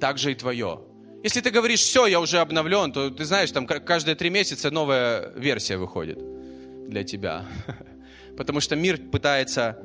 [0.02, 0.82] Так же и твое.
[1.24, 5.32] Если ты говоришь, все, я уже обновлен, то ты знаешь, там каждые три месяца новая
[5.38, 6.20] версия выходит
[6.90, 7.46] для тебя.
[8.42, 9.78] потому что мир пытается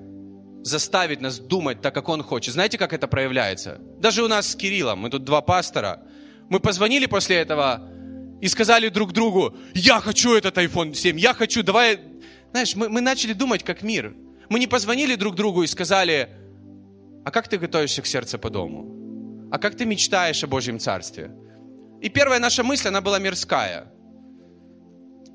[0.63, 2.55] заставить нас думать так, как он хочет.
[2.55, 3.79] Знаете, как это проявляется?
[4.01, 6.05] Даже у нас с Кириллом, мы тут два пастора,
[6.49, 7.87] мы позвонили после этого
[8.41, 12.01] и сказали друг другу, я хочу этот iPhone 7, я хочу, давай...
[12.53, 14.15] Знаешь, мы, мы начали думать как мир.
[14.49, 16.31] Мы не позвонили друг другу и сказали,
[17.27, 19.49] а как ты готовишься к сердцу по дому?
[19.53, 21.31] А как ты мечтаешь о Божьем Царстве?
[22.01, 23.93] И первая наша мысль, она была мирская.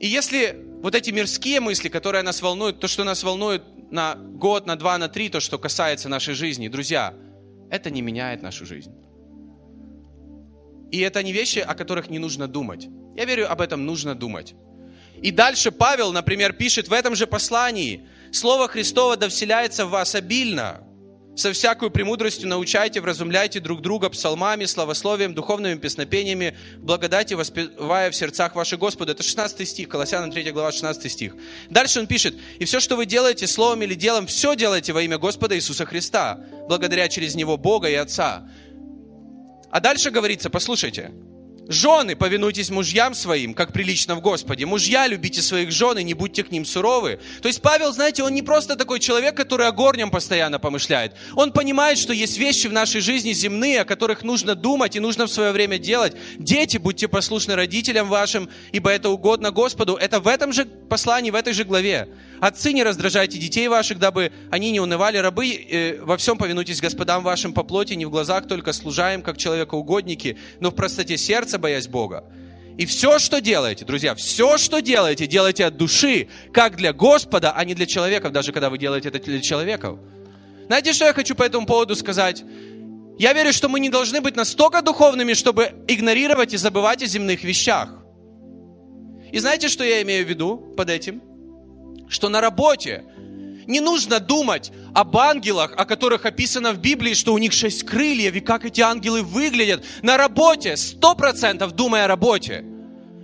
[0.01, 3.61] И если вот эти мирские мысли, которые нас волнуют, то, что нас волнует
[3.91, 7.13] на год, на два, на три, то, что касается нашей жизни, друзья,
[7.69, 8.91] это не меняет нашу жизнь.
[10.91, 12.87] И это не вещи, о которых не нужно думать.
[13.15, 14.55] Я верю, об этом нужно думать.
[15.21, 20.15] И дальше Павел, например, пишет в этом же послании, «Слово Христово да вселяется в вас
[20.15, 20.81] обильно,
[21.35, 28.55] со всякой премудростью научайте, вразумляйте друг друга псалмами, славословием, духовными песнопениями, благодати воспевая в сердцах
[28.55, 29.13] ваших Господу.
[29.13, 31.35] Это 16 стих, Колоссянам 3 глава, 16 стих.
[31.69, 35.17] Дальше он пишет, и все, что вы делаете, словом или делом, все делайте во имя
[35.17, 38.47] Господа Иисуса Христа, благодаря через Него Бога и Отца.
[39.71, 41.11] А дальше говорится, послушайте,
[41.67, 44.65] Жены, повинуйтесь мужьям своим, как прилично в Господе.
[44.65, 47.19] Мужья, любите своих жен и не будьте к ним суровы.
[47.41, 51.13] То есть Павел, знаете, он не просто такой человек, который о горнем постоянно помышляет.
[51.35, 55.27] Он понимает, что есть вещи в нашей жизни земные, о которых нужно думать и нужно
[55.27, 56.13] в свое время делать.
[56.37, 59.95] Дети, будьте послушны родителям вашим, ибо это угодно Господу.
[59.95, 62.09] Это в этом же послании, в этой же главе.
[62.41, 65.17] Отцы, не раздражайте детей ваших, дабы они не унывали.
[65.17, 69.37] Рабы, э, во всем повинуйтесь господам вашим по плоти, не в глазах только служаем, как
[69.37, 72.23] человекоугодники, но в простоте сердца, боясь Бога.
[72.79, 77.63] И все, что делаете, друзья, все, что делаете, делайте от души, как для Господа, а
[77.63, 79.99] не для человеков, даже когда вы делаете это для человеков.
[80.65, 82.43] Знаете, что я хочу по этому поводу сказать?
[83.19, 87.43] Я верю, что мы не должны быть настолько духовными, чтобы игнорировать и забывать о земных
[87.43, 87.89] вещах.
[89.31, 91.21] И знаете, что я имею в виду под этим?
[92.11, 93.03] Что на работе
[93.65, 98.35] не нужно думать об ангелах, о которых описано в Библии, что у них шесть крыльев,
[98.35, 99.83] и как эти ангелы выглядят.
[100.01, 102.65] На работе, сто процентов думая о работе.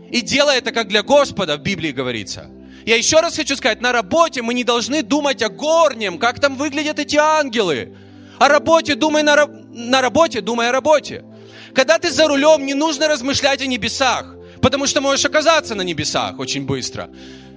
[0.10, 2.50] И делая это как для Господа, в Библии говорится.
[2.86, 6.56] Я еще раз хочу сказать, на работе мы не должны думать о горнем, как там
[6.56, 7.93] выглядят эти ангелы.
[8.39, 11.26] О работе думай на, на работе, думай о работе.
[11.73, 16.39] Когда ты за рулем, не нужно размышлять о небесах, потому что можешь оказаться на небесах
[16.39, 17.10] очень быстро.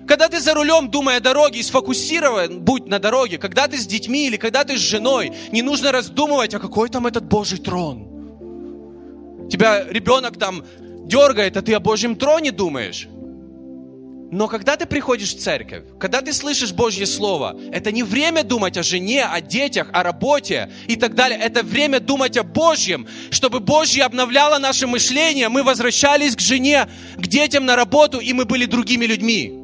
[0.06, 3.86] Когда ты за рулем, думая о дороге и сфокусирован, будь на дороге, когда ты с
[3.86, 8.08] детьми или когда ты с женой, не нужно раздумывать, а какой там этот Божий трон.
[9.50, 10.64] Тебя ребенок там
[11.06, 13.08] дергает, а ты о Божьем троне думаешь.
[14.32, 18.76] Но когда ты приходишь в церковь, когда ты слышишь Божье Слово, это не время думать
[18.76, 21.36] о жене, о детях, о работе и так далее.
[21.36, 25.48] Это время думать о Божьем, чтобы Божье обновляло наше мышление.
[25.48, 29.59] Мы возвращались к жене, к детям на работу, и мы были другими людьми.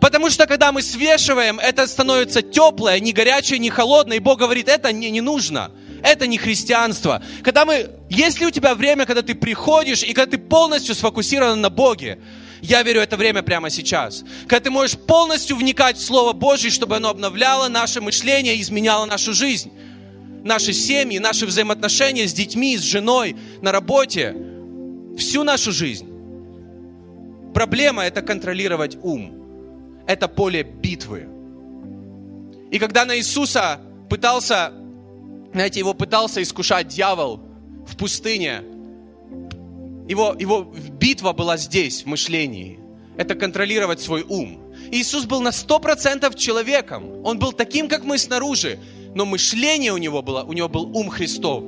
[0.00, 4.16] Потому что когда мы свешиваем, это становится теплое, не горячее, не холодное.
[4.16, 5.70] И Бог говорит, это мне не нужно.
[6.02, 7.22] Это не христианство.
[7.42, 11.68] Когда мы, если у тебя время, когда ты приходишь и когда ты полностью сфокусирован на
[11.68, 12.18] Боге,
[12.62, 14.24] я верю, это время прямо сейчас.
[14.42, 19.34] Когда ты можешь полностью вникать в Слово Божье, чтобы оно обновляло наше мышление изменяло нашу
[19.34, 19.70] жизнь.
[20.42, 24.34] Наши семьи, наши взаимоотношения с детьми, с женой, на работе.
[25.18, 26.06] Всю нашу жизнь.
[27.52, 29.39] Проблема– это контролировать ум
[30.12, 31.28] это поле битвы.
[32.70, 34.72] И когда на Иисуса пытался,
[35.52, 37.40] знаете, его пытался искушать дьявол
[37.86, 38.62] в пустыне,
[40.08, 40.62] его, его
[40.98, 42.80] битва была здесь, в мышлении.
[43.16, 44.60] Это контролировать свой ум.
[44.90, 47.24] Иисус был на сто процентов человеком.
[47.24, 48.80] Он был таким, как мы снаружи.
[49.14, 51.62] Но мышление у него было, у него был ум Христов,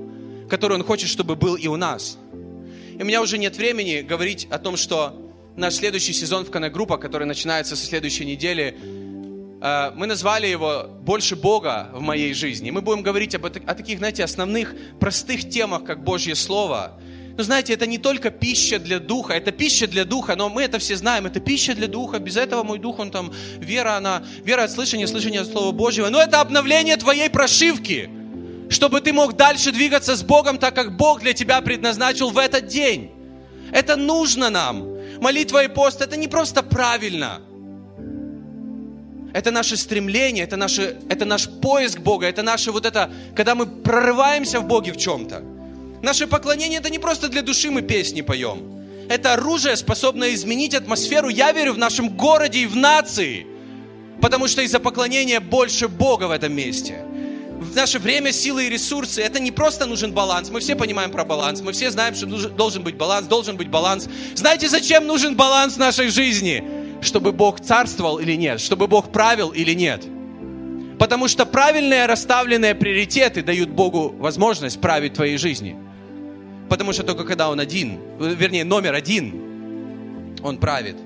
[0.48, 2.18] который он хочет, чтобы был и у нас.
[2.98, 5.21] И у меня уже нет времени говорить о том, что
[5.56, 8.76] наш следующий сезон в Канагруппа, который начинается со следующей недели,
[9.60, 12.70] э, мы назвали его «Больше Бога в моей жизни».
[12.70, 16.98] Мы будем говорить об, о таких, знаете, основных, простых темах, как Божье Слово.
[17.36, 20.78] Но знаете, это не только пища для духа, это пища для духа, но мы это
[20.78, 24.64] все знаем, это пища для духа, без этого мой дух, он там, вера, она, вера
[24.64, 28.10] от слышания, слышания от Слова Божьего, но это обновление твоей прошивки,
[28.68, 32.66] чтобы ты мог дальше двигаться с Богом, так как Бог для тебя предназначил в этот
[32.66, 33.10] день.
[33.72, 34.91] Это нужно нам
[35.22, 37.40] молитва и пост, это не просто правильно.
[39.32, 43.66] Это наше стремление, это, наше, это наш поиск Бога, это наше вот это, когда мы
[43.66, 45.42] прорываемся в Боге в чем-то.
[46.02, 48.58] Наше поклонение это не просто для души мы песни поем.
[49.08, 53.46] Это оружие, способное изменить атмосферу, я верю, в нашем городе и в нации.
[54.20, 57.04] Потому что из-за поклонения больше Бога в этом месте
[57.62, 60.51] в наше время, силы и ресурсы, это не просто нужен баланс.
[60.51, 61.61] Мы все понимаем про баланс.
[61.61, 64.09] Мы все знаем, что должен быть баланс, должен быть баланс.
[64.35, 66.62] Знаете, зачем нужен баланс в нашей жизни?
[67.01, 68.61] Чтобы Бог царствовал или нет?
[68.61, 70.05] Чтобы Бог правил или нет?
[70.98, 75.77] Потому что правильные расставленные приоритеты дают Богу возможность править твоей жизни.
[76.68, 80.96] Потому что только когда Он один, вернее, номер один, Он правит.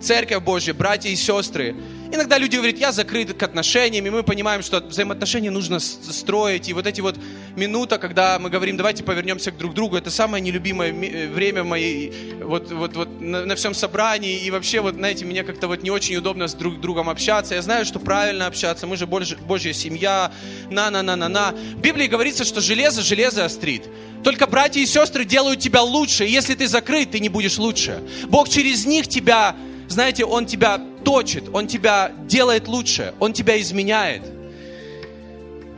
[0.00, 1.76] Церковь Божья, братья и сестры,
[2.14, 6.68] Иногда люди говорят, я закрыт к отношениям, и мы понимаем, что взаимоотношения нужно строить.
[6.68, 7.16] И вот эти вот
[7.56, 12.12] минуты, когда мы говорим, давайте повернемся к друг другу, это самое нелюбимое э, время моей,
[12.42, 14.44] вот, вот, вот на, на всем собрании.
[14.44, 17.54] И вообще, вот, знаете, мне как-то вот не очень удобно с друг другом общаться.
[17.54, 20.32] Я знаю, что правильно общаться, мы же Божья, Божья семья,
[20.68, 21.52] на-на-на-на-на.
[21.52, 23.84] В Библии говорится, что железо железо острит.
[24.22, 26.24] Только братья и сестры делают тебя лучше.
[26.24, 28.02] Если ты закрыт, ты не будешь лучше.
[28.28, 29.56] Бог через них тебя
[29.92, 34.22] знаете, Он тебя точит, Он тебя делает лучше, Он тебя изменяет.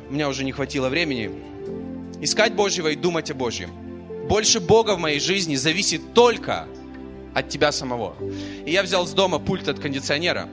[0.08, 1.30] меня уже не хватило времени.
[2.20, 3.70] Искать Божьего и думать о Божьем.
[4.28, 6.66] Больше Бога в моей жизни зависит только
[7.34, 8.14] от тебя самого.
[8.64, 10.48] И я взял с дома пульт от кондиционера.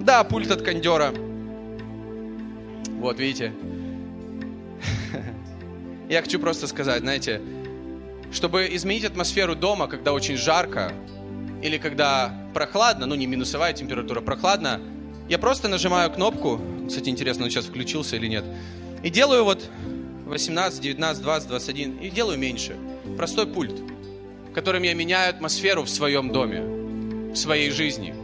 [0.00, 1.12] Да, пульт от кондера.
[3.00, 3.52] Вот, видите.
[6.08, 7.40] Я хочу просто сказать, знаете,
[8.32, 10.92] чтобы изменить атмосферу дома, когда очень жарко,
[11.62, 14.80] или когда прохладно, ну не минусовая температура, прохладно,
[15.28, 18.44] я просто нажимаю кнопку, кстати, интересно, он сейчас включился или нет,
[19.02, 19.70] и делаю вот
[20.26, 22.76] 18, 19, 20, 21, и делаю меньше.
[23.16, 23.82] Простой пульт,
[24.54, 26.60] которым я меняю атмосферу в своем доме,
[27.32, 28.14] в своей жизни.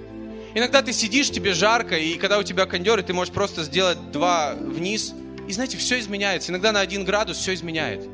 [0.54, 4.54] Иногда ты сидишь, тебе жарко, и когда у тебя кондер, ты можешь просто сделать два
[4.54, 5.14] вниз,
[5.48, 6.50] и знаете, все изменяется.
[6.50, 8.08] Иногда на один градус все изменяет.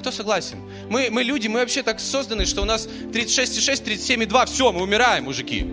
[0.00, 0.58] Кто согласен?
[0.88, 5.24] Мы, мы люди, мы вообще так созданы, что у нас 36,6, 37,2, все, мы умираем,
[5.24, 5.66] мужики.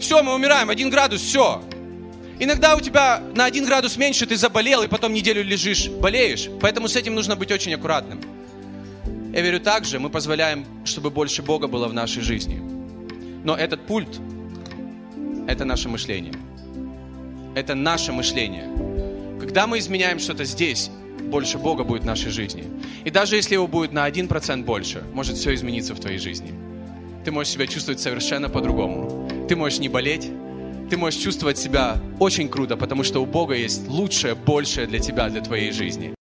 [0.00, 1.62] Все, мы умираем, один градус, все.
[2.40, 6.48] Иногда у тебя на один градус меньше, ты заболел, и потом неделю лежишь, болеешь.
[6.60, 8.20] Поэтому с этим нужно быть очень аккуратным.
[9.32, 12.60] Я верю также, мы позволяем, чтобы больше Бога было в нашей жизни.
[13.44, 14.18] Но этот пульт–
[15.46, 16.34] это наше мышление.
[17.54, 18.68] Это наше мышление.
[19.38, 20.90] Когда мы изменяем что-то здесь,
[21.30, 22.64] больше Бога будет в нашей жизни.
[23.04, 26.52] И даже если его будет на 1% больше, может все измениться в твоей жизни.
[27.24, 29.28] Ты можешь себя чувствовать совершенно по-другому.
[29.48, 30.30] Ты можешь не болеть,
[30.90, 35.28] ты можешь чувствовать себя очень круто, потому что у Бога есть лучшее, большее для тебя,
[35.28, 36.14] для твоей жизни.